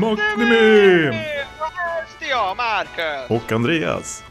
[0.00, 1.08] Magnemi!
[1.58, 1.72] Och
[2.18, 3.30] här jag, Marcus.
[3.30, 4.24] Och Andreas.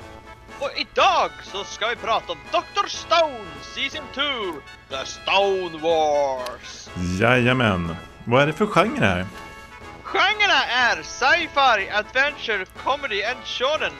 [0.59, 2.87] Och idag så ska vi prata om Dr.
[2.87, 4.21] Stone Season 2,
[4.89, 6.89] The Stone Wars.
[7.19, 7.95] Jajamän.
[8.23, 9.25] Vad är det för genre här?
[10.03, 13.93] Genrerna är sci-fi, adventure, comedy and shonen.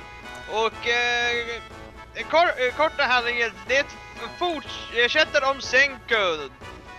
[0.52, 3.86] Och eh, kor eh, korta handlingen, det
[4.40, 6.50] fortsätter om Senko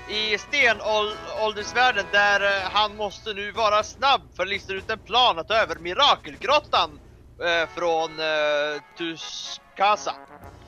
[0.09, 5.39] i stenåldersvärlden där eh, han måste nu vara snabb för att lista ut en plan
[5.39, 6.91] att ta över Mirakelgrottan
[7.43, 10.15] eh, från eh, Tuskasa.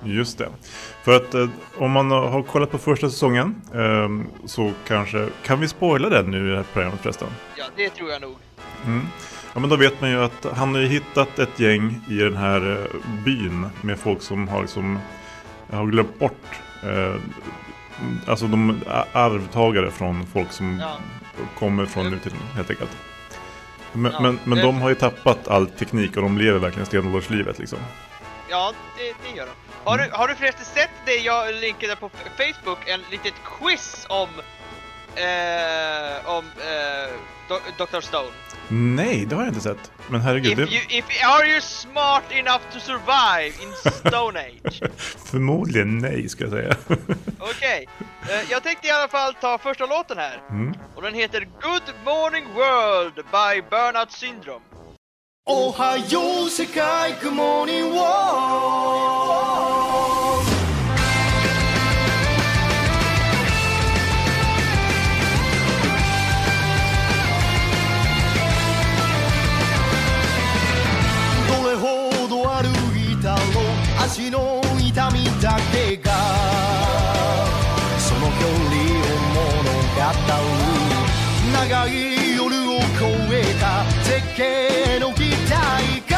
[0.05, 0.49] Just det.
[1.05, 1.49] För att eh,
[1.79, 4.09] om man har kollat på första säsongen eh,
[4.47, 5.29] så kanske...
[5.45, 7.29] Kan vi spoila den nu i det här programmet förresten?
[7.57, 8.37] Ja, det tror jag nog.
[8.85, 9.07] Mm.
[9.55, 12.37] Ja men då vet man ju att han har ju hittat ett gäng i den
[12.37, 14.99] här eh, byn med folk som har liksom
[15.71, 16.61] har glömt bort
[18.27, 18.83] Alltså de
[19.13, 20.97] arvtagare från folk som Ja.
[21.59, 22.11] kommer från Ja.
[22.11, 22.91] nutiden helt enkelt.
[23.93, 26.87] Men, Ja, men, men det- de har ju tappat all teknik och de lever verkligen
[26.87, 27.79] stenålderslivet liksom.
[28.49, 29.53] Ja, det, det gör de.
[29.91, 32.79] Har, du, har du förresten sett det jag linkade på Facebook?
[32.89, 34.29] En litet quiz om
[35.19, 38.01] eh, om eh, Dr.
[38.01, 38.31] Stone?
[38.69, 39.93] Nej, det har jag inte sett.
[40.09, 40.53] Men herregud.
[40.53, 40.75] If det...
[40.75, 44.83] you, if, are you smart enough to survive in Stone Age?
[45.31, 46.77] Förmodligen nej, ska jag säga.
[47.39, 47.39] Okej.
[47.39, 47.87] Okay.
[48.37, 50.43] Eh, jag tänkte i alla fall ta första låten här.
[50.51, 50.75] Mm.
[50.95, 54.61] Och den heter Good Morning World by Burnout Syndrome.
[55.51, 59.98] Ohio, sekai, good morning world.
[74.09, 76.11] 足の痛みだけが
[77.99, 80.49] その距離を物語る
[81.53, 81.93] 長い
[82.35, 82.89] 夜を越
[83.33, 85.53] えた絶景の期待
[86.11, 86.17] が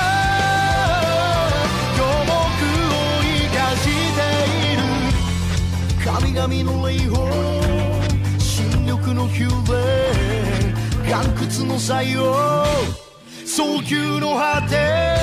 [1.97, 4.23] 今日僕を生かして
[4.71, 4.83] いる。
[6.05, 7.11] 神々の霊峰
[8.39, 9.69] 新緑の宮殿
[11.09, 12.65] 岩窟の才を
[13.45, 15.20] 早急の果て。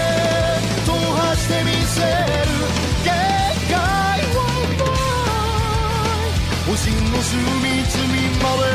[1.97, 2.53] せる
[3.03, 3.09] 限
[3.69, 3.75] 界
[4.35, 4.39] は
[4.79, 6.29] ない
[6.69, 8.05] 星の隅々
[8.43, 8.65] まで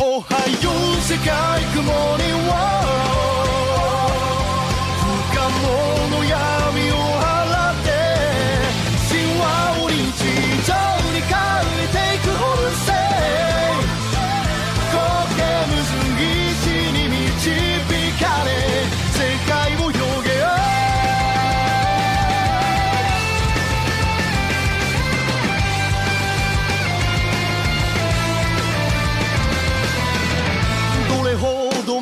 [0.00, 0.28] おは
[0.62, 1.28] よう世界
[1.74, 2.52] 雲には
[5.00, 5.02] 不
[5.34, 6.59] 可能の闇。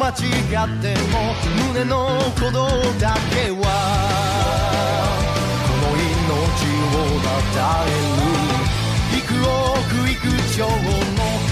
[0.08, 1.20] 間違っても
[1.68, 2.64] 胸の鼓動
[2.98, 3.60] だけは
[5.68, 6.16] この命
[6.96, 7.20] を
[7.52, 7.86] たえ
[8.16, 8.24] る
[9.18, 10.16] 幾億幾
[10.56, 10.72] 兆の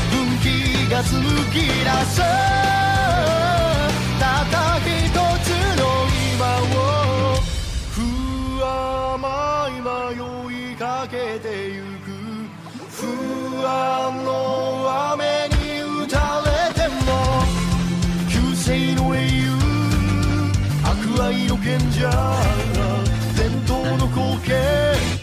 [0.08, 0.44] 分岐
[0.90, 1.20] が紡
[1.52, 1.68] ぎ出
[2.06, 2.16] す。
[4.18, 5.12] たった一
[5.44, 5.84] つの
[6.32, 6.74] 今を
[7.92, 8.00] 不
[8.64, 12.08] 甘い迷いかけてゆく
[12.88, 13.04] 不
[13.68, 14.30] 安の
[15.12, 15.25] 雨
[21.66, 22.10] 現じゃ
[23.36, 25.15] 伝統の光景。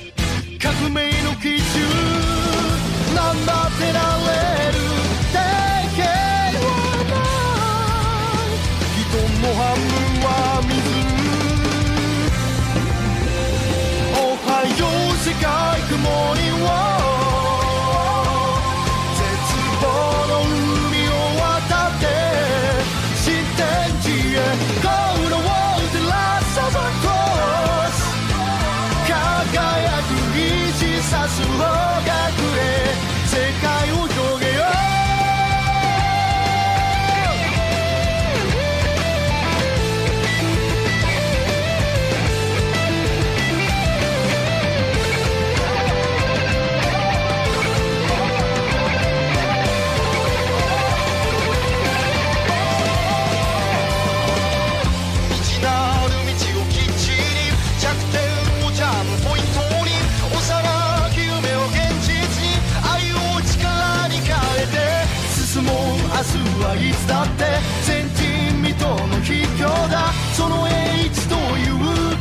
[66.93, 67.43] つだって
[67.87, 70.11] 前人未到の秘境だ。
[70.35, 71.73] その栄一という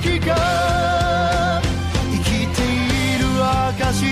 [0.02, 1.60] 気が
[2.10, 4.04] 生きている証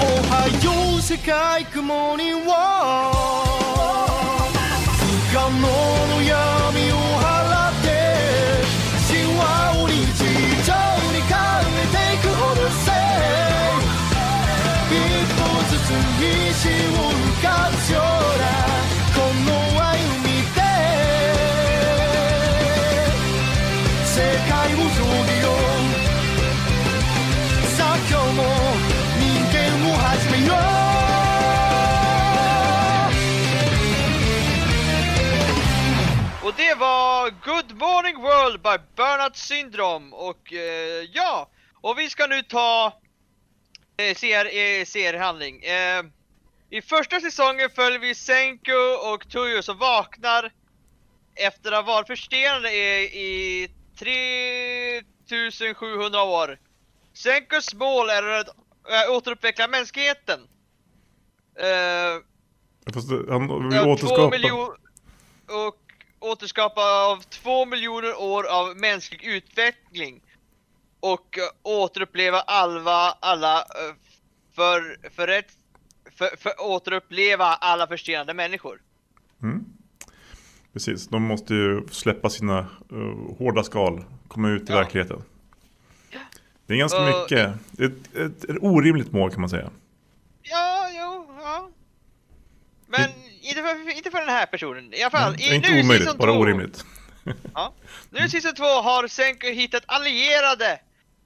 [0.00, 3.61] おはよう世界雲に w
[38.52, 42.92] World by Bernard Syndrom och eh, ja, och vi ska nu ta
[43.96, 44.84] eh, ser, eh.
[45.62, 46.02] Eh,
[46.70, 48.72] I första säsongen följer vi Senko
[49.12, 50.52] och Tuyo som vaknar
[51.34, 53.68] efter att ha varit förstenade i, i
[53.98, 56.58] 3700 år.
[57.14, 58.54] Senkos mål är att äh,
[59.16, 60.40] återuppveckla mänskligheten.
[61.58, 62.18] Eh,
[62.94, 64.36] Fast det- han vill återskapa...
[65.66, 65.81] och
[66.22, 70.20] återskapa av två miljoner år av mänsklig utveckling.
[71.00, 73.94] Och eh, återuppleva alla, alla eh,
[74.54, 75.52] för, för, rätt,
[76.16, 78.80] för, för återuppleva alla förstenade människor.
[79.42, 79.64] Mm.
[80.72, 84.78] Precis, de måste ju släppa sina eh, hårda skal, komma ut i Ja.
[84.78, 85.22] verkligheten.
[86.66, 87.48] Det är ganska Och- mycket,
[87.78, 89.70] ett, ett, ett orimligt mål kan man säga.
[90.42, 91.68] Ja, jo, ja.
[92.86, 93.10] Men
[93.42, 94.94] inte, för, inte för den här personen.
[94.94, 96.84] I alla fall, är i, inte nu omöjligt, bara två- orimligt.
[97.54, 97.74] Ja.
[98.10, 100.80] Nu säsong två har Senko hittat allierade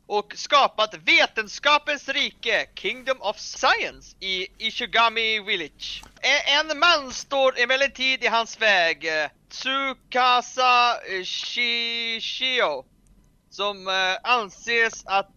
[0.06, 6.04] och skapat vetenskapens rike, Kingdom of Science, i Ishigami Village.
[6.20, 12.84] En, en man står emellertid i hans väg, eh, Tsukasa eh, Shishio,
[13.50, 15.30] som eh, anses att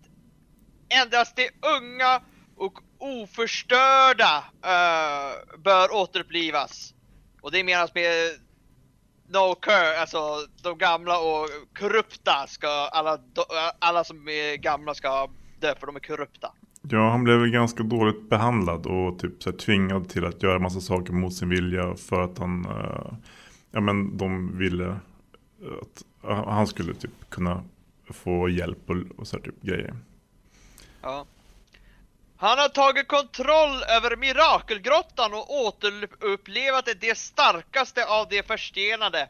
[0.89, 2.21] endast de unga
[2.57, 6.93] och oförstörda eh, bör återupplivas.
[7.41, 8.13] Och det menas med
[9.27, 10.17] No cur, alltså
[10.63, 11.49] de gamla och
[11.79, 13.17] korrupta ska, alla,
[13.79, 15.27] alla som är gamla ska
[15.59, 16.51] dö för de är korrupta.
[16.81, 20.59] Ja, han blev väl ganska dåligt behandlad och typ så här, tvingad till att göra
[20.59, 23.13] massa saker mot sin vilja för att han, eh,
[23.71, 24.89] ja men de ville
[25.81, 27.63] att eh, han skulle typ kunna
[28.09, 29.95] få hjälp och, och så här typ grejer.
[31.01, 31.25] Ja.
[32.41, 39.29] Han har tagit kontroll över mirakelgrottan och återupplevat det starkaste av de förstenade.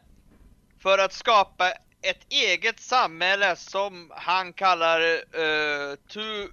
[0.82, 1.70] För att skapa
[2.02, 6.48] ett eget samhälle som han kallar uh, tu,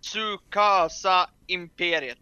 [0.00, 2.18] Tsukasa imperiet.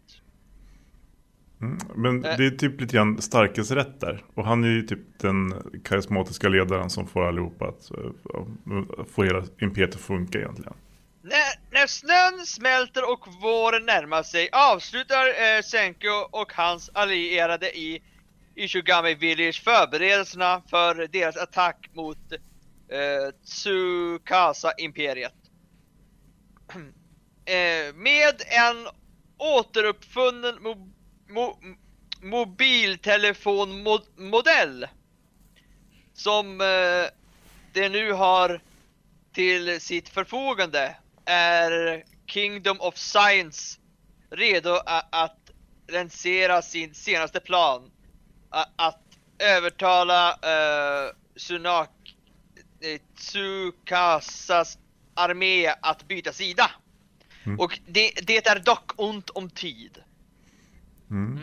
[1.61, 1.77] Mm.
[1.95, 2.37] Men Eh.
[2.37, 4.23] det är typ lite grann starkes rätt där.
[4.35, 5.53] Och han är ju typ den
[5.83, 7.97] karismatiska ledaren som får allihopa att eh,
[8.33, 8.47] ja,
[9.15, 10.73] få hela imperiet att funka egentligen.
[11.21, 18.03] När, när snön smälter och våren närmar sig avslutar eh, Senko och hans allierade i
[18.55, 22.17] Ishigami Village förberedelserna för deras attack mot
[22.89, 25.33] eh, Tsukasa-imperiet.
[27.45, 28.87] eh, med en
[29.37, 30.93] återuppfunnen mo,
[31.29, 31.59] mo,
[32.21, 34.87] mobiltelefonmodell
[36.13, 37.05] som eh,
[37.73, 38.61] det nu har
[39.33, 40.95] till sitt förfogande
[41.25, 43.79] är Kingdom of Science
[44.29, 44.77] redo
[45.11, 45.51] att
[45.91, 47.91] lansera sin senaste plan.
[48.75, 49.01] Att
[49.39, 51.89] övertala uh, Sunak
[52.81, 54.77] eh, Tsukasas
[55.13, 56.71] armé att byta sida.
[57.43, 57.59] Mm.
[57.59, 59.97] Och det, det är dock ont om tid.
[61.09, 61.39] Mm.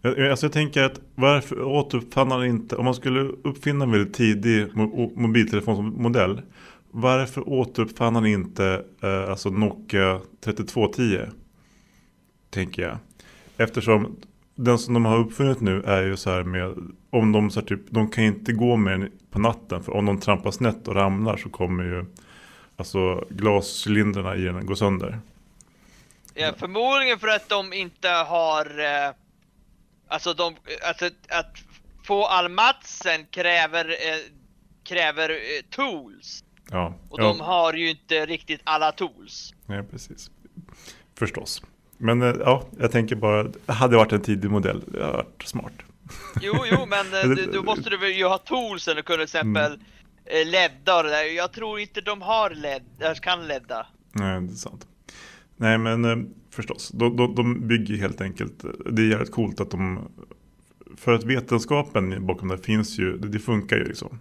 [0.00, 3.90] Jag, jag- alltså jag tänker att varför återuppfann han inte, om man skulle uppfinna en
[3.90, 6.42] väldigt tidig mo- mobiltelefonmodell,
[6.92, 11.18] varför återuppfann han inte eh, alltså Nokia 3210?
[12.50, 12.98] Tänker jag.
[13.56, 14.16] Eftersom
[14.54, 16.74] den som de har uppfunnit nu är ju så här med,
[17.10, 20.06] om de så här typ, de kan inte gå med den på natten för om
[20.06, 22.04] de trampar snett och ramlar så kommer ju
[22.76, 25.18] alltså glascylindrarna i den gå sönder.
[26.34, 28.80] Ja, förmodligen för att de inte har...
[28.80, 29.14] Eh,
[30.08, 30.56] alltså, de,
[30.86, 31.56] alltså att
[32.04, 34.32] få all matsen kräver, eh,
[34.84, 35.36] kräver eh,
[35.70, 36.44] tools.
[36.72, 37.24] Ja, Och ja.
[37.24, 39.54] de har ju inte riktigt alla tools.
[39.66, 40.30] Nej, precis.
[41.18, 41.62] Förstås.
[41.98, 45.42] Men eh, ja, jag tänker bara, det hade varit en tidig modell, det hade varit
[45.44, 45.72] smart.
[46.40, 49.72] Jo, jo, men eh, då måste du ju ha toolsen och kunna till exempel
[50.24, 51.36] eh, ledda och det där.
[51.36, 52.82] Jag tror inte de har led,
[53.22, 53.86] kan ledda.
[54.12, 54.86] Nej, det är sant.
[55.56, 56.88] Nej, men förstås.
[56.88, 60.08] De, de, de bygger helt enkelt, det är jävligt coolt att de,
[60.96, 64.18] för att vetenskapen bakom det finns ju, det, det funkar ju liksom.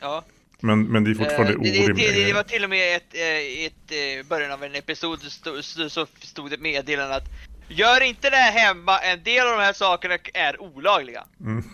[0.00, 0.24] Ja.
[0.60, 2.14] Men, men det är fortfarande Eh, det, det, orimligt.
[2.14, 5.64] det, det var till och med ett, eh, ett eh, början av en episod stod,
[5.64, 7.28] stod, så stod det meddelande att
[7.68, 11.24] Gör inte det här hemma, en del av de här sakerna är olagliga.
[11.40, 11.64] Mm.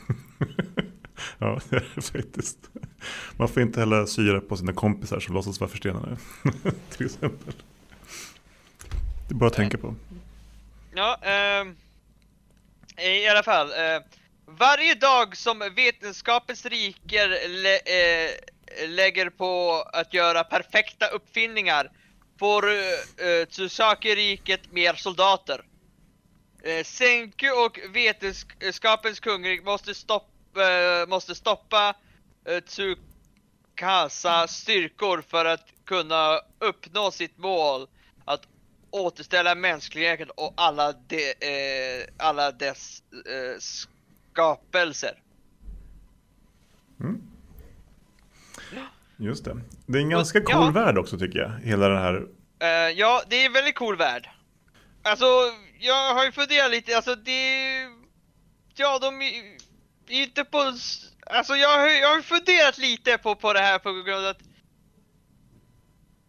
[1.38, 2.59] ja, det är det faktiskt.
[3.37, 6.17] Man får inte heller syra på sina kompisar som låtsas vara förstenade.
[6.97, 7.55] Till exempel.
[9.29, 9.95] Det är bara att tänka på.
[10.95, 11.76] Ja, ehm,
[12.99, 13.71] i alla fall.
[13.71, 14.03] Eh,
[14.47, 18.31] varje dag som vetenskapens riker lä eh,
[18.88, 21.90] lägger på att göra perfekta uppfinningar
[22.38, 25.64] får eh, Tsusaki-riket mer soldater.
[26.62, 31.95] Eh, Senku och vetenskapens kungrik måste, stopp, eh, måste stoppa
[32.45, 37.88] eh, Tsukasa styrkor för att kunna uppnå sitt mål
[38.25, 38.49] att
[38.90, 45.23] återställa mänskligheten och alla, de, eh, alla dess eh, skapelser.
[47.00, 47.34] Mm.
[49.18, 49.61] Just det.
[49.87, 50.71] Det är en ganska Och- cool ja.
[50.71, 51.50] värld också tycker jag.
[51.50, 52.26] Hela den här...
[52.62, 54.30] Eh, ja, det är en väldigt cool värld.
[55.02, 55.25] Alltså,
[55.80, 57.80] jag har ju funderat lite, alltså det...
[58.76, 59.56] Ja, de är
[60.09, 60.73] inte på...
[61.26, 64.40] Alltså jag har, jag har funderat lite på, på det här på grund av att...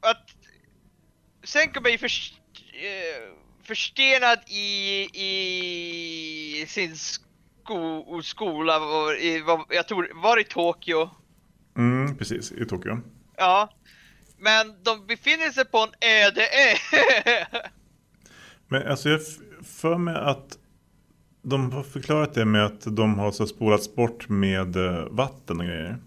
[0.02, 0.30] Att...
[1.44, 10.12] Senko är för, eh, förstenad i, i sin sko, skola, och i, vad- jag tror,
[10.16, 11.10] var i Tokyo.
[11.78, 12.98] Mm, precis, i Tokyo.
[13.38, 13.70] Ja.
[14.38, 16.76] Men de befinner sig på en öde ö.
[18.68, 19.22] Men alltså jag
[19.64, 20.58] för mig att
[21.42, 25.66] de har förklarat det med att de har så spolats bort med eh, vatten och
[25.66, 25.98] grejer.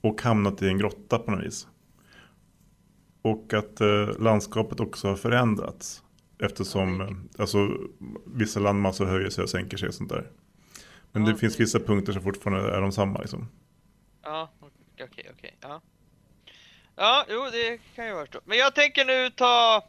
[0.00, 1.66] Och hamnat i en grotta på något vis.
[3.22, 6.02] Och att eh, landskapet också har förändrats.
[6.42, 7.68] Eftersom eh, alltså,
[8.26, 10.30] vissa landmassor höjer sig och sänker sig och sånt där.
[11.12, 13.48] Men det Ja, finns det- vissa punkter som fortfarande är de samma liksom.
[14.22, 14.50] Ja,
[15.04, 15.56] okej, okej.
[15.60, 15.82] Ja.
[16.96, 18.40] Ja, jo, det kan jag förstå.
[18.44, 19.84] Men jag tänker nu ta...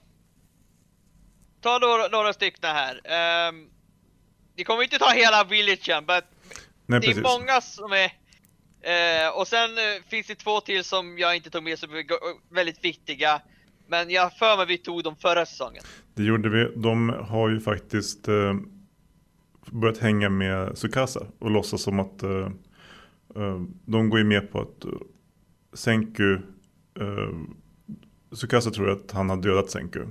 [1.62, 2.96] Ta några, några stycken här.
[3.50, 3.70] Um,
[4.56, 6.22] vi kommer inte ta hela villagen, men
[6.86, 7.24] det är precis.
[7.24, 8.12] många som är...
[8.82, 12.06] eh, och sen eh, finns det två till som jag inte tog med som är
[12.54, 13.42] väldigt viktiga.
[13.88, 15.84] Men jag för mig vi tog dem förra säsongen.
[16.14, 16.72] Det gjorde vi.
[16.76, 18.54] De har ju faktiskt eh,
[19.66, 22.24] börjat hänga med Sukasa och låtsas som att
[23.86, 24.92] de går ju med på att eh,
[25.74, 26.34] Senku
[27.00, 27.38] eh,
[28.32, 30.06] Sukasa tror att han har dödat Senku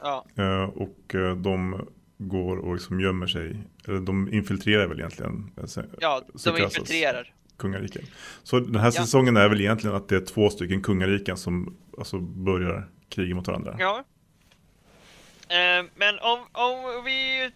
[0.00, 1.86] Ja, eh, och eh, de
[2.18, 5.50] går och liksom gömmer sig eller de infiltrerar väl egentligen
[6.00, 7.34] ja de Tsukasas infiltrerar.
[7.56, 8.02] kungariken.
[8.42, 8.90] Så den här Ja.
[8.90, 13.46] säsongen är väl egentligen att det är två stycken kungariken som alltså börjar kriga mot
[13.46, 13.76] varandra.
[13.78, 14.04] Ja.
[15.48, 17.50] Eh, men om, om vi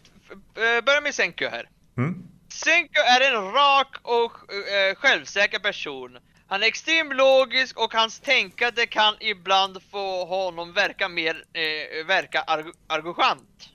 [0.86, 1.68] börjar med Senku här.
[1.96, 2.22] Mm?
[2.52, 6.18] Senko är en rak och eh, självsäker person.
[6.46, 12.40] Han är extremt logisk och hans tänkande kan ibland få honom verka mer, eh, verka
[12.46, 13.68] arg- arrogant.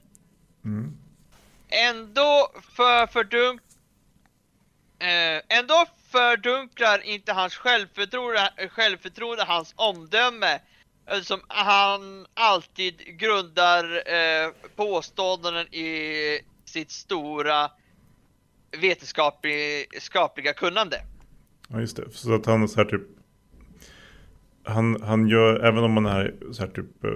[0.66, 0.98] Mm.
[1.70, 3.62] Ändå för fördunk...
[5.00, 10.60] Eh, ändå fördunklar inte hans självförtroende, självförtroende hans omdöme.
[11.08, 17.72] Eftersom han alltid grundar eh, påståenden i sitt stora
[18.82, 21.02] vetenskapliga kunnande.
[21.68, 23.02] Ja just det, så att han är så här typ
[24.66, 27.12] han, han gör, även om man är så här typ eh,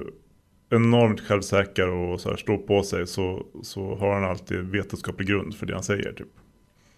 [0.69, 5.57] enormt självsäker och så här står på sig så, så har han alltid vetenskaplig grund
[5.57, 6.27] för det han säger typ.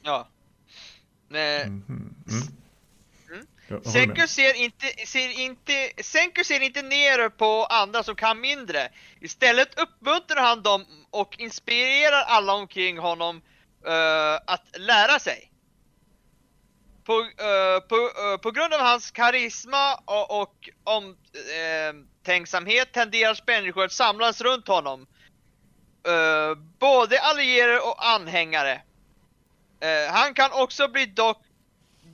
[0.01, 0.27] Ja.
[1.33, 2.15] Eh, Mhm, Mm.
[3.31, 3.45] Mm.
[3.67, 8.41] Jag håller Senku ser inte, ser inte, Senku ser inte ner på andra som kan
[8.41, 8.89] mindre.
[9.19, 13.41] Istället uppmuntrar han dem och inspirerar alla omkring honom
[13.87, 15.51] uh, att lära sig.
[17.03, 17.27] På, uh,
[17.89, 24.67] på, uh, på grund av hans karisma och, och omtänksamhet tenderar människor att samlas runt
[24.67, 25.07] honom.
[26.79, 28.81] Både allierade och anhängare.
[30.11, 31.43] Han kan också bli dock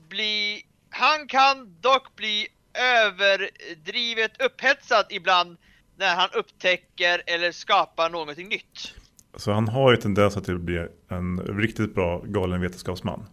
[0.09, 5.57] bli han kan dock bli överdrivet upphetsad ibland
[5.97, 8.93] när han upptäcker eller skapar någonting nytt.
[9.37, 13.25] Så han har ju tendens att bli en riktigt bra galen vetenskapsman.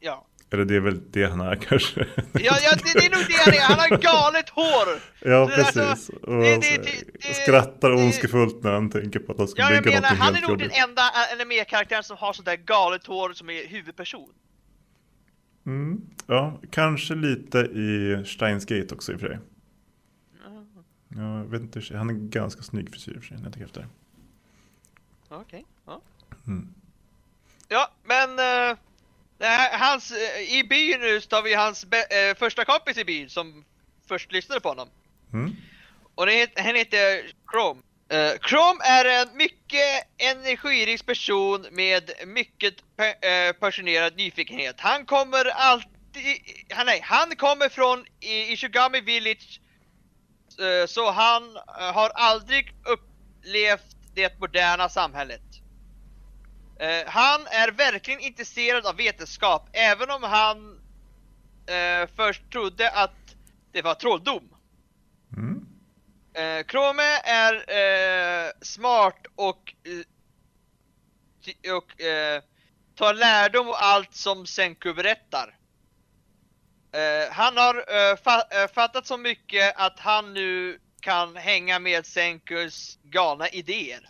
[0.00, 2.00] Ja, Eller det är väl det han är kanske.
[2.32, 3.60] ja, ja det, det är nog det han är.
[3.60, 4.88] Han har galet hår!
[5.20, 6.08] Ja, Det alltså- precis.
[6.08, 10.18] och det- skrattar ondskefullt när han tänker på att han ska Ja, bygga menar, någonting
[10.18, 11.02] han är nog den enda
[11.34, 14.28] anime-karaktären som har sådär galet hår som är huvudperson.
[15.66, 16.00] Mm.
[16.26, 19.38] Ja, kanske lite i Steins Gate också i och för sig.
[21.16, 23.52] Ja, jag vet inte, han är ganska snygg frisyr i och för sig när jag
[23.52, 23.86] tänker efter.
[25.40, 26.00] Okej, ja.
[26.46, 26.74] Mm.
[27.68, 28.76] Ja, men uh,
[29.40, 33.30] här, hans, eh, i byn nu så har vi hans eh, första kompis i byn
[33.30, 33.64] som
[34.06, 34.88] först lyssnade på honom.
[35.32, 35.56] Mm.
[36.14, 37.82] Och den heter, Chrome.
[38.08, 44.80] Eh, Chrome är en mycket energirik person med mycket pe- passionerad nyfikenhet.
[44.80, 45.90] Han kommer alltid...
[46.70, 49.60] Han, nej, han kommer från I- Ishigami Village
[50.88, 55.42] så han har aldrig upplevt det moderna samhället.
[56.80, 60.80] Eh, Han är verkligen intresserad av vetenskap även om han
[61.66, 63.36] eh, först trodde att
[63.72, 64.48] det var trolldom.
[65.36, 65.66] Mm.
[66.34, 72.42] Eh, Krome är eh, smart och, eh, och eh,
[72.94, 75.58] tar lärdom av allt som Senku berättar.
[77.30, 77.74] Han har
[78.16, 84.08] fa- fattat så mycket att han nu kan hänga med Senkus galna idéer.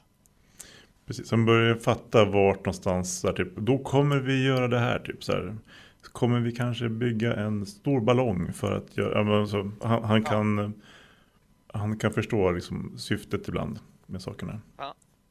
[1.06, 5.24] Precis, han börjar fatta vart någonstans där, typ, då kommer vi göra det här typ
[5.24, 5.56] så här.
[6.12, 10.74] Kommer vi kanske bygga en stor ballong för att göra, ja, alltså, han, han kan
[11.72, 14.60] han kan förstå liksom syftet ibland med sakerna.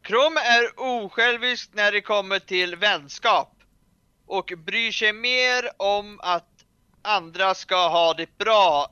[0.01, 3.55] Krom är osjälvisk när det kommer till vänskap
[4.25, 6.65] och bryr sig mer om att
[7.01, 8.87] andra ska ha det bra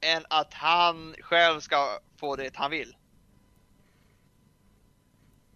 [0.00, 2.96] än att han själv ska få det han vill.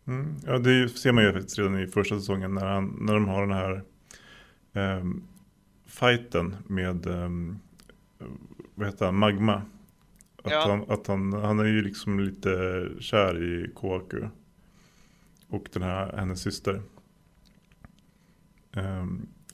[0.06, 0.36] Mm.
[0.46, 3.46] Ja, det ser man ju faktiskt redan i första säsongen när, han, när de har
[3.46, 3.82] den här
[4.72, 5.24] um,
[5.86, 7.58] fighten med um,
[8.74, 9.62] vad heter han, Magma.
[10.42, 10.64] Att, Ja.
[10.68, 14.28] han, att han, han är ju liksom lite kär i Koaku.
[15.48, 16.82] Och den här, hennes syster.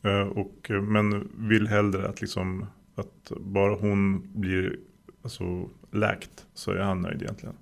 [0.02, 4.78] Eh, och, eh, men vill hellre att liksom att bara hon blir
[5.22, 7.56] alltså, läkt så är han nöjd egentligen.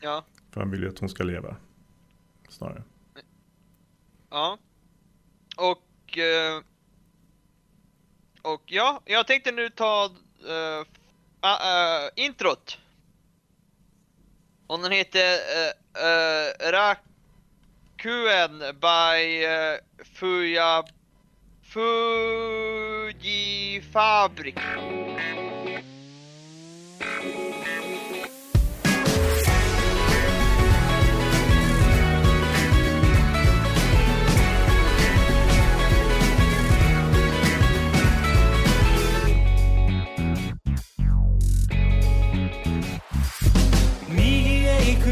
[0.00, 1.56] Ja, För han vill ju att hon ska leva.
[2.48, 2.82] Snarare.
[4.30, 4.58] ja.
[5.56, 6.18] Och...
[6.18, 6.62] eh,
[8.42, 10.10] och ja, jag tänkte nu ta
[10.44, 10.84] uh,
[12.16, 12.78] introt.
[14.66, 15.38] Och den heter uh,
[16.04, 20.84] uh, Rakuen by uh, Fuya
[21.62, 23.42] Fuji
[23.92, 24.58] Fabrik.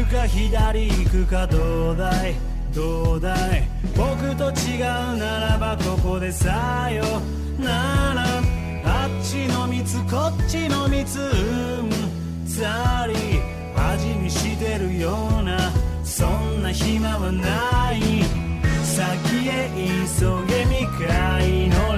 [0.09, 2.35] か左行くかどうだい？
[2.73, 3.67] どうだい？
[3.95, 7.03] 僕と違うならばここでさよ。
[7.59, 8.25] なら
[8.85, 11.23] あっちの蜜こっちの蜜う
[11.83, 11.89] ん。
[12.45, 13.13] ざり
[13.75, 15.71] 味見してるような
[16.03, 18.23] そんな暇はない。
[18.83, 21.88] 先へ急げ未開の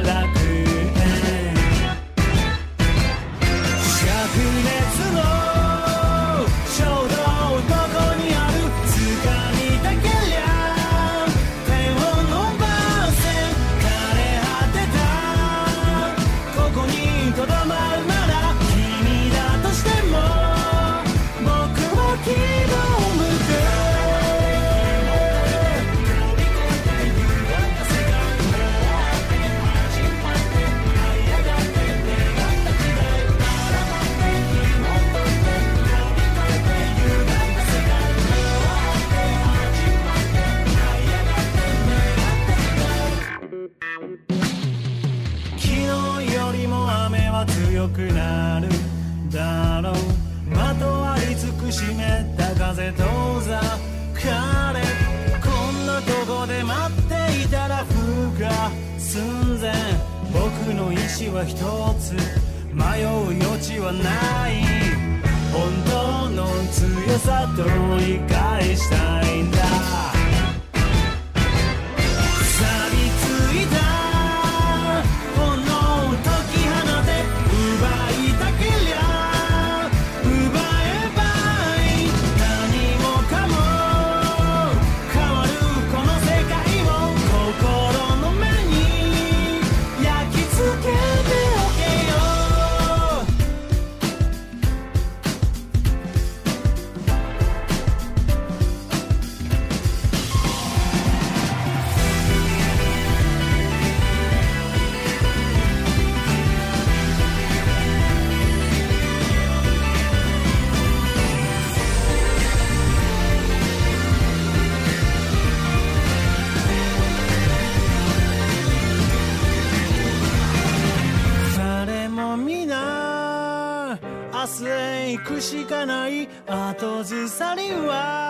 [126.81, 128.20] 閉じ去りは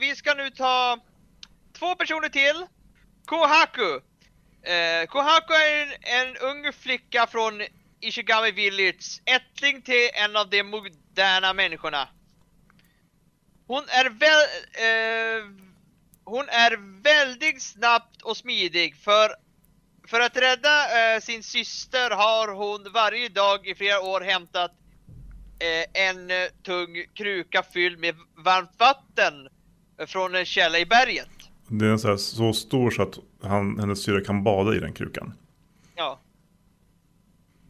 [0.00, 0.98] vi ska nu ta
[1.78, 2.66] två personer till.
[3.24, 4.00] Kohaku.
[4.62, 7.62] Eh, Kohaku är en, en ung flicka från
[8.00, 12.08] Ishigami Village, ättling till en av de moderna människorna.
[13.66, 14.40] Hon är väl,
[14.72, 15.44] eh,
[16.24, 19.34] hon är väldigt snabbt och smidig för
[20.08, 24.72] för att rädda eh, sin syster har hon varje dag i flera år hämtat
[25.58, 29.48] eh, en eh, tung kruka fylld med varmt vatten
[30.06, 31.28] från en källa i berget.
[31.68, 34.92] Det är så, här, så stor så att han, hennes syra kan bada i den
[34.92, 35.34] krukan.
[35.96, 36.20] Ja.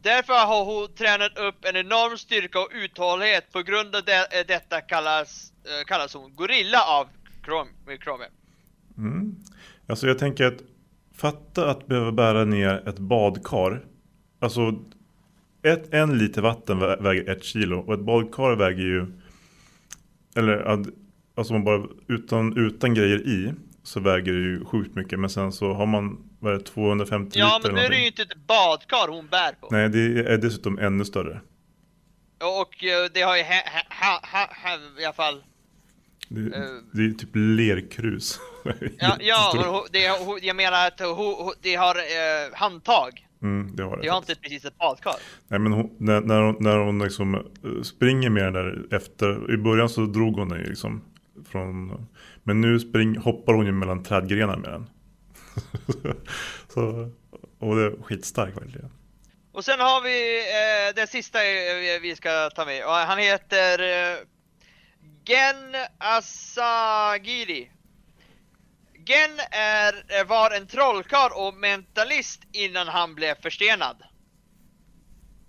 [0.01, 3.51] Därför har hon tränat upp en enorm styrka och uthållighet.
[3.51, 7.07] På grund av det, eh, detta kallas, eh, kallas hon gorilla av
[7.43, 8.25] Chrome.
[8.97, 9.35] Mm.
[9.87, 10.61] Alltså jag tänker att
[11.13, 13.85] fatta att behöva bära ner ett badkar.
[14.39, 14.73] Alltså
[15.63, 19.05] ett, en liter vatten väger ett kilo och ett badkar väger ju
[20.35, 20.57] eller
[21.35, 25.51] alltså man bara utan, utan grejer i så väger det ju sjukt mycket men sen
[25.51, 28.07] så har man vad är det, 250 ja, liter Ja men nu är det ju
[28.07, 29.67] inte ett badkar hon bär på.
[29.71, 31.41] Nej det är dessutom ännu större.
[32.39, 35.43] Och eh, det har ju ha, ha, ha, ha, i alla fall
[36.27, 36.51] det, uh,
[36.91, 38.39] det är typ lerkrus.
[38.99, 39.99] ja, ja det,
[40.41, 40.97] jag menar att
[41.61, 43.27] det har eh, handtag.
[43.41, 44.03] Mm, det har det.
[44.03, 45.15] Det har inte precis ett badkar.
[45.47, 47.45] Nej men hon, när, när hon, när hon liksom
[47.83, 51.01] springer med den där efter, i början så drog hon den ju liksom
[51.47, 52.07] från,
[52.43, 54.89] men nu spring, hoppar hon ju mellan trädgrenar med den.
[56.73, 57.11] så,
[57.59, 58.89] och det är skitstark verkligen.
[59.51, 61.39] Och sen har vi eh, den sista
[62.01, 64.17] vi ska ta med och han heter eh,
[65.25, 67.71] Gen Asagiri.
[69.05, 74.03] Gen är, eh, var en trollkarl och mentalist innan han blev förstenad.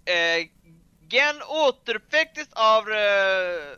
[0.04, 0.48] Eh,
[1.08, 3.76] Gen återuppväcktes av eh,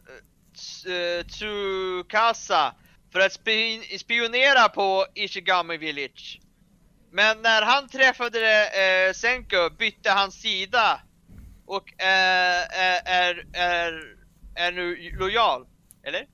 [1.28, 2.74] Tsukasa
[3.12, 3.32] för att
[4.00, 6.40] spionera på Ishigami Village.
[7.10, 11.00] Men när han träffade eh, Senko bytte han sida
[11.66, 12.62] och eh,
[13.04, 14.16] är, är,
[14.54, 15.66] är nu lojal.
[16.02, 16.26] Eller?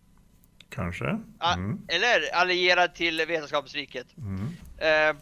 [0.70, 1.04] Kanske.
[1.04, 1.80] Mm.
[1.88, 4.06] eller allierad till vetenskapsriket.
[4.16, 4.56] Mm.
[4.78, 5.16] Eh,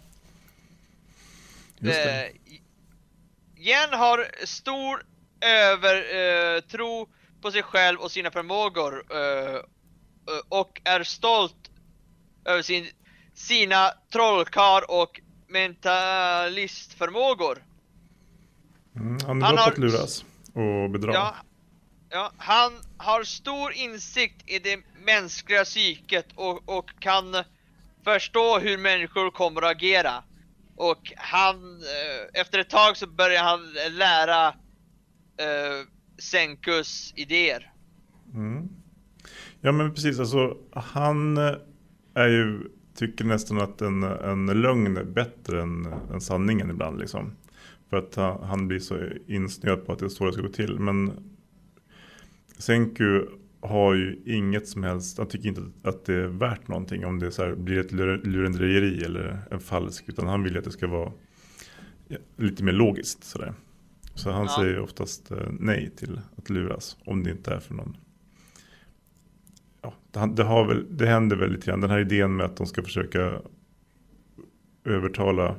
[1.90, 2.30] eh,
[3.56, 5.06] Jen har stor
[5.40, 7.08] övertro eh,
[7.42, 9.60] på sig själv och sina förmågor eh,
[10.48, 11.70] och är stolt
[12.44, 12.86] över sin,
[13.34, 17.64] sina trollkar och mentalistförmågor.
[18.96, 20.24] Mm, han är han bra på att luras
[20.54, 21.12] och bedra.
[21.12, 21.36] Ja,
[22.10, 27.36] ja, han har stor insikt i det mänskliga psyket och, och kan
[28.04, 30.24] förstå hur människor kommer att agera.
[30.76, 34.48] Och han, eh, efter ett tag så börjar han lära
[35.36, 35.86] eh,
[36.22, 37.72] Senkus idéer.
[38.34, 38.68] Mm.
[39.60, 41.54] Ja men precis, alltså han eh,
[42.14, 42.60] är ju,
[42.94, 47.36] tycker nästan att en, en lögn är bättre än, än sanningen ibland liksom.
[47.90, 50.48] För att han, han blir så insnöad på att det är så det ska gå
[50.48, 50.78] till.
[50.78, 51.12] Men
[52.58, 53.26] Senku
[53.60, 57.32] har ju inget som helst, han tycker inte att det är värt någonting om det
[57.32, 57.92] så här, blir ett
[58.26, 60.04] lurendrejeri eller en falsk.
[60.06, 61.12] Utan han vill att det ska vara
[62.36, 63.54] lite mer logiskt sådär.
[64.14, 64.56] Så han ja.
[64.56, 67.96] säger oftast eh, nej till att luras om det inte är för någon.
[70.12, 71.80] Ja, det, har väl, det händer väl lite grann.
[71.80, 73.40] Den här idén med att de ska försöka
[74.84, 75.56] övertala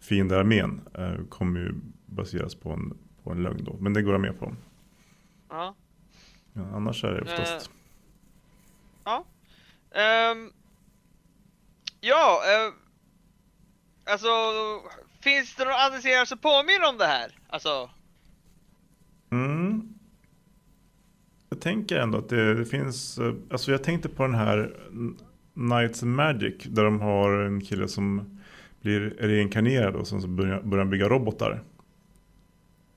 [0.00, 1.74] fiendearmén eh, kommer ju
[2.06, 3.76] baseras på en, på en lögn då.
[3.80, 4.54] Men det går jag med på.
[5.48, 5.74] Ja.
[6.52, 7.70] Ja, annars är det oftast.
[7.70, 7.74] Uh,
[9.04, 9.24] ja.
[10.32, 10.52] Um,
[12.00, 12.74] ja, uh,
[14.12, 14.28] alltså
[15.20, 17.32] finns det några andra serier som påminner om det här?
[17.48, 17.90] Alltså.
[19.32, 19.94] Mm.
[21.50, 24.76] Jag tänker ändå att det, det finns, uh, alltså jag tänkte på den här
[25.54, 28.38] Knights Magic där de har en kille som
[28.80, 31.62] blir reinkarnerad och sen så börjar, börjar bygga robotar.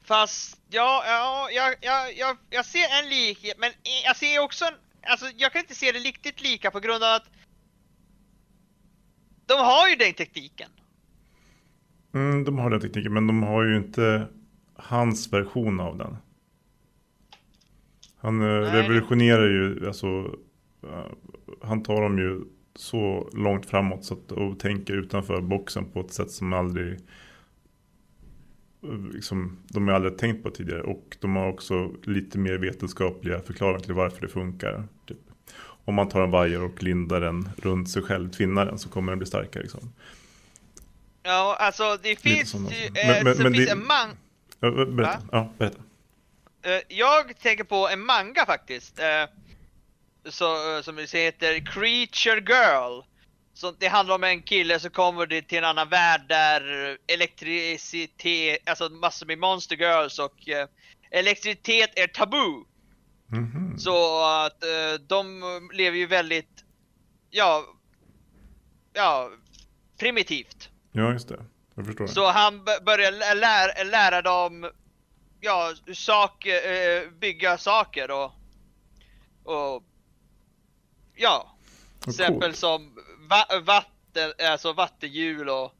[0.03, 3.71] Fast, ja, ja, jag, jag, jag, jag ser en likhet, men
[4.05, 7.13] jag ser också en, alltså jag kan inte se det riktigt lika på grund av
[7.15, 7.29] att
[9.45, 10.69] de har ju den tekniken.
[12.13, 14.27] Mm, de har den tekniken, men de har ju inte
[14.75, 16.17] hans version av den.
[18.17, 18.81] Han eh, Nej.
[18.81, 21.05] revolutionerar ju, alltså, uh,
[21.61, 22.41] han tar dem ju
[22.75, 26.99] så långt framåt så att, och tänker utanför boxen på ett sätt som aldrig
[29.13, 30.81] liksom, de har aldrig tänkt på tidigare.
[30.81, 34.83] Och de har också lite mer vetenskapliga förklaringar till varför det funkar.
[35.07, 35.17] Typ.
[35.85, 39.11] Om man tar en vajer och lindar den runt sig själv, tvinnar den, så kommer
[39.11, 39.63] den bli starkare.
[39.63, 39.89] Liksom.
[41.23, 44.17] Ja, alltså det finns ju, men, men, så men finns det, en man...
[44.59, 45.21] Ja, berätta.
[45.31, 45.81] Ja, berätta.
[46.63, 48.99] eh, jag tänker på en manga faktiskt.
[48.99, 49.25] Eh,
[50.29, 53.01] så, eh, som heter Creature Girl.
[53.53, 58.89] Så det handlar om en kille som kommer till en annan värld där elektricitet, alltså
[58.89, 60.67] massor med monster girls och eh,
[61.11, 62.63] elektricitet är tabu.
[63.27, 63.77] Mhm.
[63.79, 66.63] Så att eh, de lever ju väldigt,
[67.29, 67.65] ja,
[68.93, 69.29] ja,
[69.99, 70.69] primitivt.
[70.91, 71.45] Ja, just det.
[71.75, 72.07] Jag förstår.
[72.07, 74.69] Så han börjar lä- lära, lära dem,
[75.39, 78.31] ja, sak, eh, bygga saker och,
[79.43, 79.83] och
[81.15, 81.55] ja,
[81.99, 82.57] till exempel coolt.
[82.57, 82.95] som
[83.29, 85.73] va, vatten, alltså vattenhjul och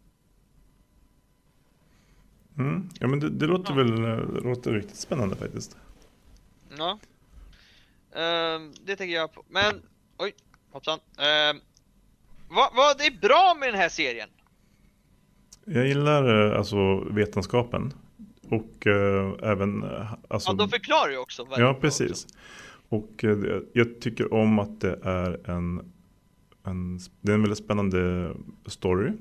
[2.58, 2.90] Mm.
[3.00, 3.76] Ja, men det, det låter Ja.
[3.78, 5.78] väl det låter riktigt spännande faktiskt.
[6.78, 7.00] Ja.
[8.16, 9.44] Ehm, det tänker jag på.
[9.50, 9.82] Men,
[10.18, 10.34] oj,
[10.72, 11.00] hoppsan.
[11.18, 11.62] Um,
[12.50, 14.30] vad, vad är bra med den här serien?
[15.66, 17.94] Jag gillar eh, alltså vetenskapen.
[18.50, 19.84] Och eh, även...
[19.84, 21.48] eh, Alltså, Ja, de förklarar ju också.
[21.58, 22.12] Ja, precis.
[22.12, 22.28] också.
[22.90, 25.92] Och eh, jag tycker om att det är en,
[26.64, 28.32] en, det är en väldigt spännande
[28.66, 29.12] story.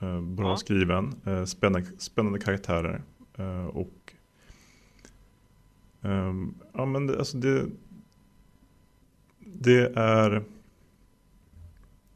[0.00, 0.56] Eh, bra Ja.
[0.56, 3.02] skriven, eh, spännande, spännande karaktärer.
[3.72, 4.12] Och
[6.02, 7.66] ehm, ja men det, alltså det,
[9.38, 10.42] det är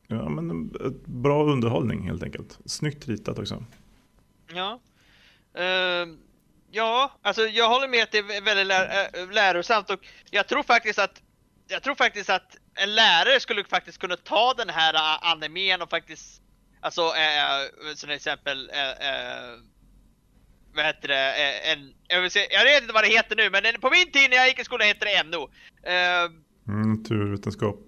[0.07, 0.73] ja, men
[1.05, 2.59] bra underhållning helt enkelt.
[2.65, 3.65] Snyggt ritat också.
[4.55, 4.81] Ja.
[5.55, 6.19] Ehm,
[6.71, 10.63] ja, alltså jag håller med att det är väldigt lär, äh, lärosamt och jag tror
[10.63, 11.23] faktiskt att
[11.69, 15.91] jag tror faktiskt att en lärare skulle faktiskt kunna ta den här äh, animen och
[15.91, 16.43] faktiskt
[16.81, 18.71] alltså äh, som exempel
[20.75, 21.33] vad heter det,
[21.73, 24.31] en, jag, vill säga, jag vet inte vad det heter nu men på min tid
[24.31, 25.51] när jag gick i skolan hette det NO.
[25.83, 27.79] Ehm, Mm, naturvetenskap.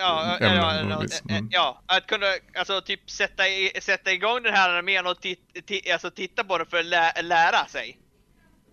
[0.00, 1.22] Ja, ja, på ja, vis.
[1.28, 1.48] ja, Mm.
[1.52, 2.26] ja, att kunna
[2.58, 6.58] alltså typ sätta, i, sätta igång den här armén och tit, ti- alltså, titta på
[6.58, 7.98] den för att lä, lära sig.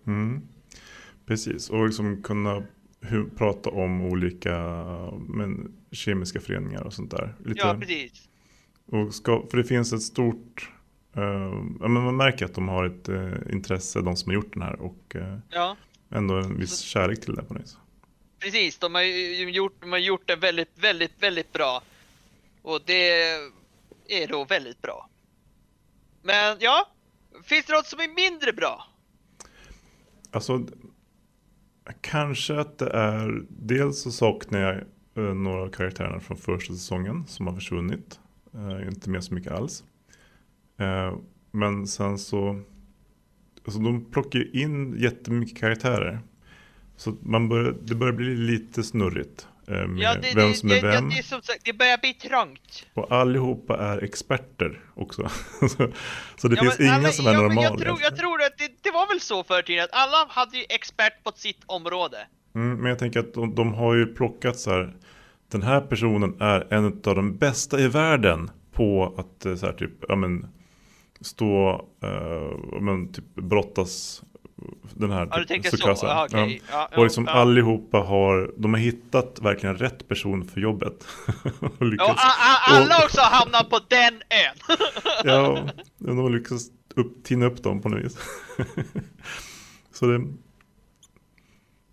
[0.06, 0.42] Mm.
[1.26, 2.62] Precis, och liksom kunna
[3.00, 4.58] hu- prata om olika
[5.28, 7.34] men, kemiska föreningar och sånt där.
[7.44, 8.28] Lite, Ja, precis.
[8.86, 10.70] och ska, för det finns ett stort,
[11.16, 11.22] eh,
[11.80, 14.62] ja, men man märker att de har ett eh, intresse, de som har gjort den
[14.62, 15.76] här och eh, Ja,
[16.10, 17.76] ändå en viss kärlek till det på något vis
[18.42, 18.78] precis.
[18.78, 21.82] De har ju gjort, de har gjort det väldigt, väldigt, väldigt bra.
[22.62, 23.10] Och det
[24.08, 25.08] är då väldigt bra.
[26.22, 26.88] Men ja,
[27.44, 28.86] finns det något som är mindre bra?
[30.30, 30.66] Alltså,
[32.00, 34.74] kanske att det är, dels så saknar jag
[35.26, 38.20] eh, några av karaktärerna från första säsongen som har försvunnit.
[38.54, 39.84] Uh, inte med så mycket alls.
[40.80, 41.18] Uh,
[41.50, 42.62] men sen så,
[43.64, 46.20] alltså de plockar ju in jättemycket karaktärer.
[47.02, 49.46] Så man börjar, det börjar bli lite snurrigt.
[49.68, 51.10] eh, Med Ja, det, vem som det, är vem.
[51.10, 52.86] Ja, det, som sagt, det börjar bli trångt.
[52.94, 55.28] Och allihopa är experter också.
[56.36, 57.64] så, det Ja, finns men ingen alla- som är ja, men normal.
[57.64, 60.56] Jag tror, jag tror att det, det var väl så förr tiden, att alla hade
[60.56, 62.18] ju expert på sitt område.
[62.54, 64.96] Mm, men jag tänker att de, de har ju plockat så här.
[65.50, 69.72] Den här personen är en av de bästa i världen på att eh, så här,
[69.72, 70.46] typ, ja, men,
[71.20, 71.70] stå,
[72.02, 74.22] eh, men, typ brottas
[74.94, 75.76] den här Ja, typ, tänkte så?
[75.76, 76.28] Tsukasa.
[76.70, 77.32] Ja, och liksom ja.
[77.32, 80.92] allihopa har, de har hittat verkligen rätt person för jobbet.
[81.60, 82.18] och Ja, och
[82.68, 84.78] alla också hamnar på den ön!
[85.24, 88.18] ja, de har lyckats upp, tina upp dem på något vis.
[89.92, 90.18] så det,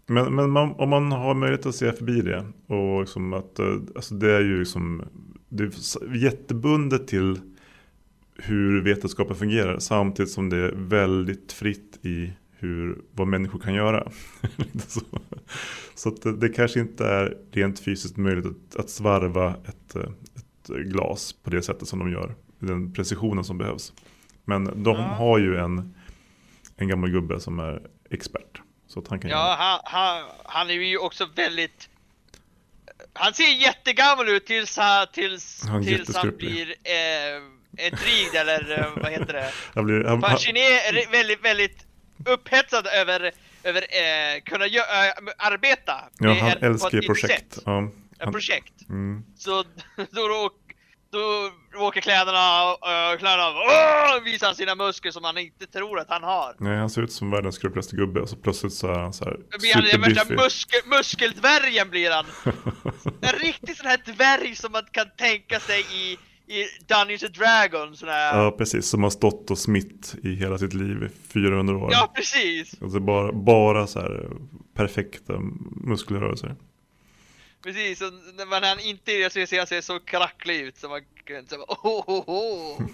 [0.05, 3.75] men, men man, om man har möjlighet att se förbi det och liksom att eh,
[3.95, 5.03] alltså det är ju liksom
[5.49, 7.39] det är jättebundet till
[8.35, 14.11] hur vetenskapen fungerar samtidigt som det är väldigt fritt i hur, vad människor kan göra.
[14.87, 15.01] Så
[15.95, 20.67] så att det, det kanske inte är rent fysiskt möjligt att, att svarva ett, ett
[20.67, 22.35] glas på det sättet som de gör.
[22.59, 23.93] Den precisionen som behövs.
[24.45, 25.01] Men de Ja.
[25.03, 25.95] har ju en,
[26.77, 28.61] en gammal gubbe som är expert.
[28.87, 31.89] Så att han kan Ja, han, han, han är ju också väldigt...
[33.13, 38.85] Han ser jättegammal ut tills han, tills, Han tills han blir eh, intrigued eller eh,
[39.03, 39.51] vad heter det?
[39.73, 41.85] Han blir, han, Fascinerad, väldigt, väldigt
[42.25, 43.31] upphetsad över,
[43.63, 47.53] över eh, kunna gö- äh, arbeta ja, han en- älskar ju projekt.
[47.53, 47.71] sätt, Ja,
[48.19, 48.89] han, projekt.
[48.89, 49.63] mm, Så
[50.11, 50.49] då, då,
[51.11, 56.09] då åker kläderna, uh, kläderna av, åh, visar sina muskler som han inte tror att
[56.09, 56.55] han har.
[56.59, 59.25] nej, han ser ut som världens skruppligaste gubbe och så plötsligt så är han så
[59.25, 60.43] här Då blir han den värsta superbiffig.
[60.43, 62.25] muskel, muskeldvärgen blir han.
[63.21, 66.17] En riktig sån här dvärg som man kan tänka sig i,
[66.49, 67.99] i Dungeons and Dragons.
[67.99, 68.43] Sån här.
[68.43, 68.85] Ja, precis.
[68.89, 71.89] Som har stått och smitt i hela sitt liv i 400 år.
[71.91, 72.81] ja, precis.
[72.81, 74.29] Alltså bara, bara så här
[74.73, 75.39] perfekta
[75.83, 76.55] muskelrörelser.
[77.63, 81.45] Precis, och när han inte är så ser han så kracklig ut så man kan
[81.47, 82.81] säga oh, oh, oh.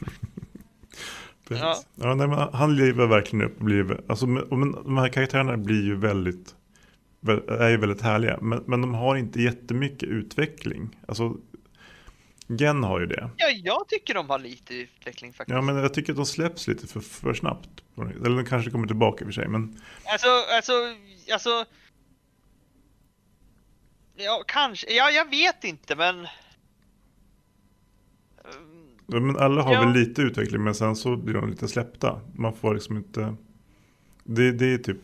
[1.47, 1.85] Precis.
[1.95, 2.15] Ja.
[2.15, 5.95] nej, men han lever verkligen upp och blir, alltså, men, de här karaktärerna blir ju
[5.95, 6.55] väldigt,
[7.21, 8.39] vä- är ju väldigt härliga.
[8.41, 10.89] Men, men de har inte jättemycket utveckling.
[11.07, 11.37] Alltså,
[12.47, 13.29] Gen har ju det.
[13.37, 15.53] Ja, jag tycker de har lite utveckling faktiskt.
[15.55, 17.69] Ja, men jag tycker att de släpps lite för, för snabbt.
[17.97, 20.73] Eller de kanske kommer tillbaka i och för sig, men Alltså, alltså,
[21.33, 21.65] alltså...
[24.15, 24.93] Ja, kanske.
[24.93, 26.27] Ja, jag vet inte, men...
[29.07, 29.81] Ja, Men alla har Ja.
[29.81, 32.21] väl lite utveckling men sen så blir de lite släppta.
[32.35, 33.35] Man får liksom inte...
[34.23, 34.97] Det, det är typ...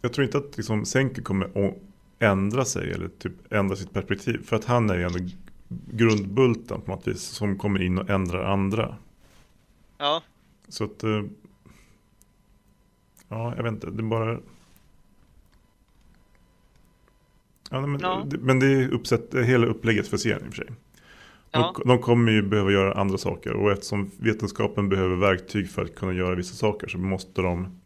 [0.00, 1.58] Jag tror inte att liksom Senke kommer
[2.22, 4.42] ändra sig eller typ ändra sitt perspektiv.
[4.44, 5.18] För att han är ju ändå
[5.68, 8.96] grundbulten på något vis som kommer in och ändrar andra.
[9.98, 10.22] Ja.
[10.68, 11.04] Så att...
[11.04, 11.22] eh,
[13.32, 13.90] Ja, jag vet inte.
[13.90, 14.38] Det är bara...
[17.70, 18.22] Ja, men, Ja.
[18.26, 20.72] Det, men det är uppsätt, hela upplägget för serien i och för sig.
[21.50, 21.74] Ja.
[21.76, 25.94] De, de kommer ju behöva göra andra saker och eftersom vetenskapen behöver verktyg för att
[25.94, 27.80] kunna göra vissa saker så måste de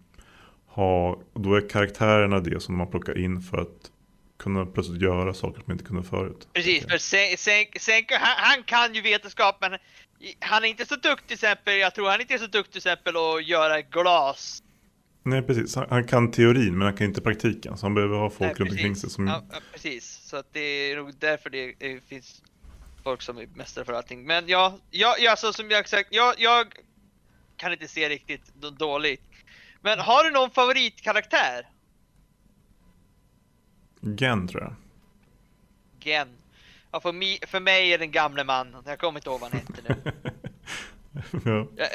[0.67, 3.91] ha, då är karaktärerna det som man plockar in för att
[4.39, 6.49] kunna plötsligt göra saker som inte kunde förut.
[6.53, 9.79] Precis, för Sen- Sen- Senko, han, han kan ju vetenskap, men
[10.41, 12.79] han är inte så duktig till exempel, jag tror han inte är så duktig till
[12.79, 14.63] exempel att göra glas.
[15.23, 18.31] Nej precis, han, han kan teorin men han kan inte praktiken så han behöver ha
[18.31, 19.27] folk Nej, runt omkring sig som...
[19.27, 20.21] Ja, ja, precis.
[20.25, 22.43] Så att det är nog därför det eh, finns
[23.05, 24.27] folk som är mästare för allting.
[24.27, 26.67] Men ja, ja, ja så som jag sagt, jag, jag
[27.57, 29.23] kan inte se riktigt då- dåligt.
[29.81, 31.67] Men har du någon favoritkaraktär?
[34.01, 34.75] Gen tror jag.
[36.01, 36.29] Gen.
[36.91, 38.83] Ja, för, mi, för mig är den gamle mannen.
[38.87, 40.13] Jag kommer inte ihåg vad han heter nu.
[41.45, 41.69] ja.
[41.77, 41.87] Ja,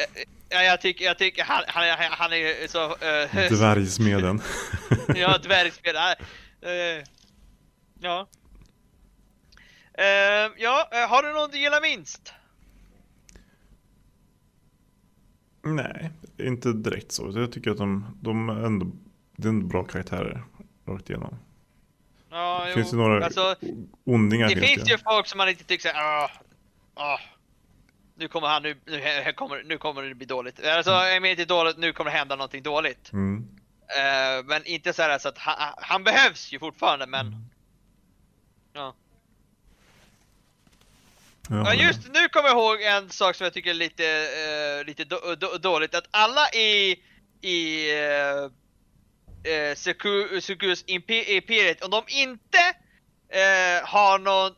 [0.49, 2.85] ja, jag tycker, jag tycker han, han, är- han är så...
[2.89, 4.41] Uh, Dvärgsmeden.
[5.15, 6.15] ja, dvärgspelare.
[6.65, 7.03] Uh,
[7.99, 8.27] ja.
[9.93, 12.33] Eh, ja, eh, har du någon du gillar minst?
[15.63, 17.31] Nej, inte direkt så.
[17.35, 18.91] Jag tycker att de, de är ändå,
[19.35, 20.43] det är ändå bra karaktärer
[20.87, 21.35] rakt igenom.
[22.31, 22.73] Ja, jo.
[22.73, 23.55] Finns det några Alltså,
[24.03, 26.31] ondingar det finns ju folk som man inte tycker såhär, ah,
[26.93, 27.19] ah,
[28.15, 30.65] nu kommer han, nu, nu, här kommer, nu kommer det bli dåligt.
[30.65, 33.13] Alltså, jag menar inte dåligt, nu kommer det hända någonting dåligt.
[33.13, 33.47] Mm.
[33.87, 37.49] Eh, men inte så här så att han, han behövs ju fortfarande, men
[38.73, 38.95] ja.
[41.49, 44.05] Jag Ja håller just nu kommer jag ihåg en sak som jag tycker är lite,
[44.05, 45.95] eh, lite då, då, dåligt.
[45.95, 46.99] Att alla i,
[47.41, 48.51] i uh,
[49.47, 49.75] uh,
[50.41, 52.58] Sukus imperiet, om de inte
[53.30, 54.51] eh, har någon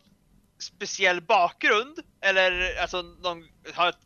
[0.60, 3.98] speciell bakgrund, eller alltså de har ett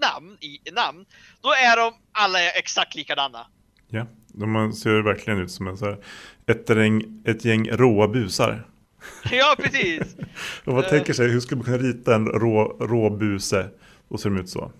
[0.00, 1.06] namn, i, namn,
[1.40, 3.46] då är de alla exakt likadana.
[3.88, 6.04] Ja, de ser verkligen ut som en så här,
[6.46, 8.66] ett, gäng, ett gäng råa busar.
[9.30, 10.16] ja precis!
[10.64, 10.90] Och vad Eh.
[10.90, 13.68] tänker sig, hur skulle man kunna rita en rå, rå buse?
[14.08, 14.72] Och ser de ut så?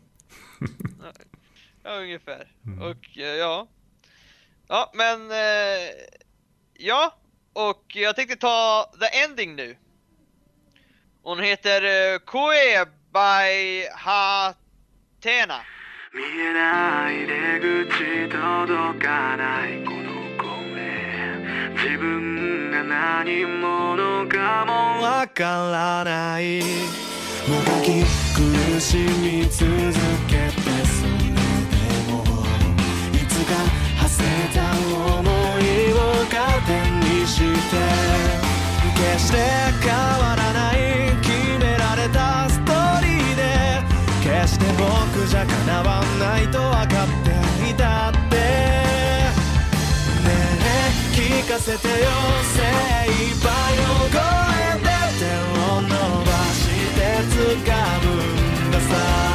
[1.82, 2.52] Ja, ungefär.
[2.66, 2.82] Mm.
[2.82, 3.68] Och eh, ja.
[4.67, 5.91] Ja, men eh,
[6.73, 7.15] ja.
[7.53, 9.77] Och jag tänkte ta the ending nu.
[11.23, 15.61] Hon heter eh, Koe by Hatena.
[16.13, 20.91] 見えない出口届かないこの声
[21.77, 26.59] 自分が何者かもわからない
[27.47, 28.03] もがき
[28.35, 29.65] 苦しみ続
[30.27, 30.54] け
[39.16, 39.38] 決して
[39.80, 40.76] 変わらない
[41.22, 43.80] 決められたストーリーで。
[44.22, 48.36] 決して僕じゃ叶わないと分かっていたって。
[48.36, 48.42] ね
[50.24, 51.94] え聞かせてよ。
[52.52, 52.60] 精
[53.08, 53.48] 一杯
[53.78, 54.18] を超
[54.60, 54.86] えて
[55.18, 55.24] 手
[55.60, 57.00] を伸ばして
[57.32, 57.72] 掴
[58.04, 59.25] むんださ。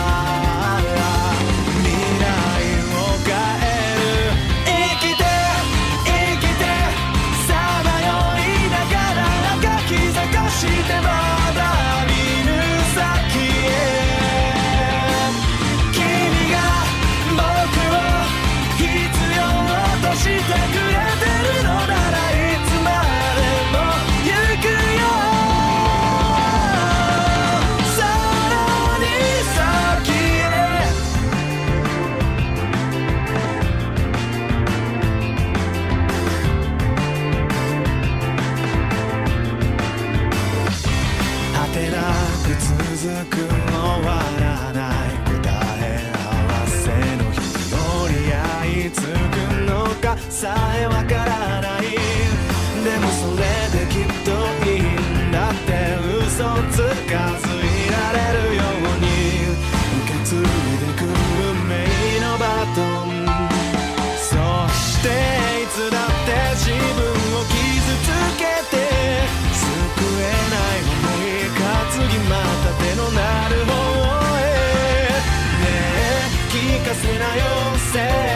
[77.92, 78.30] said.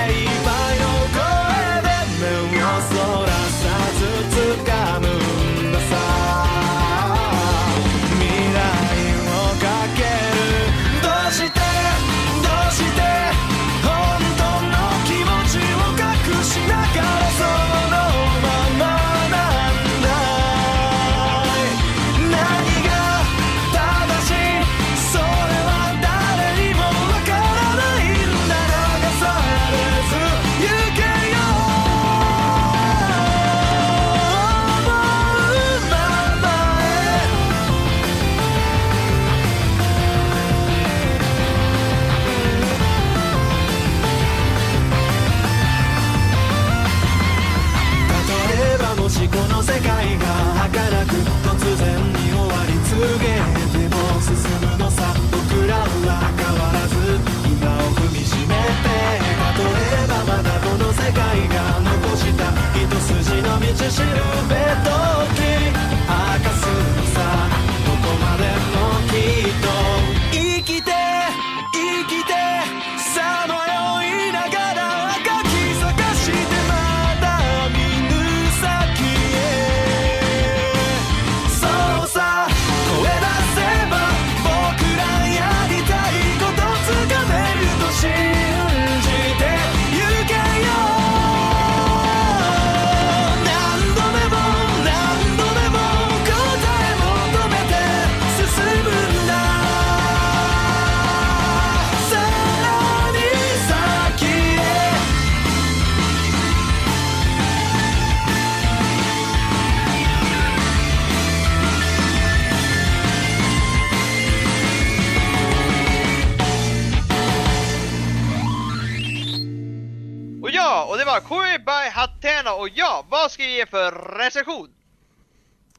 [123.26, 124.70] Vad ska vi ge för recension?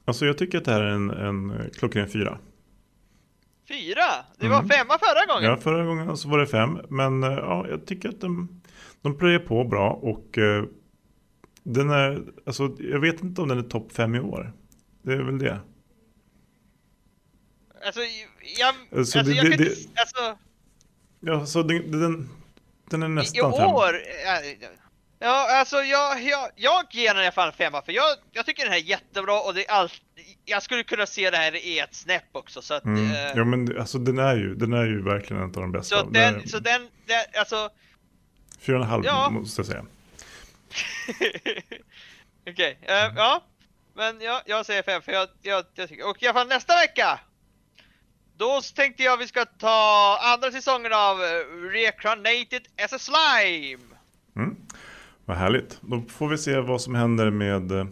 [0.04, 2.38] Alltså jag tycker att det här är en, en klockren fyra.
[3.68, 4.02] Fyra?
[4.38, 4.68] Det var Mm.
[4.68, 5.50] femma förra gången.
[5.50, 6.78] Ja, förra gången så var det fem.
[6.88, 8.60] Men eh, ja, jag tycker att de,
[9.02, 10.64] de plöjer på bra och eh,
[11.62, 14.52] den är, alltså jag vet inte om den är topp fem i år.
[15.02, 15.60] Det är väl det.
[17.86, 18.00] Alltså,
[18.58, 18.68] jag...
[18.98, 20.00] Alltså, Alltså, det- jag det- kan det- inte...
[20.00, 20.38] Alltså,
[21.20, 22.28] Ja, så den, den,
[22.90, 23.66] den är i nästan fem.
[23.70, 23.90] år...
[24.24, 24.40] Ja,
[25.20, 28.62] alltså jag, jag, jag ger den i alla fall en femma för jag, jag tycker
[28.62, 29.92] den här är jättebra och det är allt...
[30.44, 32.84] Jag skulle kunna se det här i ett snäpp också så att...
[32.84, 33.10] Mm.
[33.10, 35.96] eh, Ja men alltså den är ju, den är ju verkligen en av de bästa.
[35.96, 37.70] så Den den, är så den, den, alltså...
[38.60, 39.30] Fyra och en halv Ja.
[39.30, 39.86] måste jag säga.
[42.50, 43.42] Okej, eh, ja.
[43.94, 46.10] Men ja, jag säger fem för jag, jag, jag tycker...
[46.10, 47.20] Och i alla fall nästa vecka!
[48.36, 51.28] Då tänkte jag vi ska ta andra säsongen av eh,
[51.72, 53.84] Reincarnated as a Slime!
[54.36, 54.56] Mm.
[55.26, 55.78] Vad härligt.
[55.80, 57.86] Då får vi se vad som händer med eh,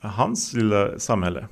[0.00, 1.48] hans lilla samhälle.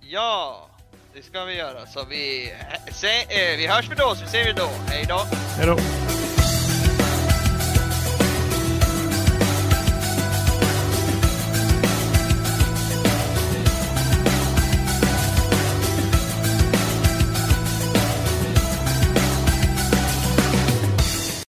[0.00, 0.68] Ja,
[1.14, 1.86] det ska vi göra.
[1.86, 2.52] Så vi,
[2.92, 4.68] se, eh, vi hörs vi då, så ser vi då.
[4.88, 5.18] Hej då!
[5.56, 5.76] Hej då!